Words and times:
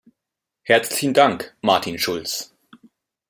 Herzlichen 0.63 1.13
Dank, 1.13 1.55
Martin 1.61 1.99
Schulz! 1.99 2.55